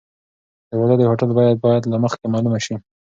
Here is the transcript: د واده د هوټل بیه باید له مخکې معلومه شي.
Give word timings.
د 0.69 0.71
واده 0.79 0.95
د 0.99 1.03
هوټل 1.09 1.29
بیه 1.37 1.55
باید 1.65 1.83
له 1.91 1.97
مخکې 2.03 2.25
معلومه 2.33 2.59
شي. 2.65 2.75